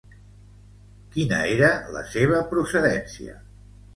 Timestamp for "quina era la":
1.15-2.01